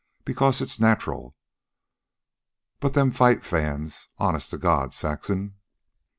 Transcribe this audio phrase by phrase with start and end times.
[0.25, 1.35] Because it's natural.
[2.79, 4.09] But them fight fans!
[4.17, 5.59] Honest to God, Saxon...."